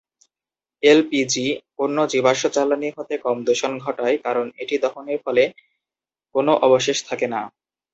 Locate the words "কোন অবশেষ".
6.35-6.97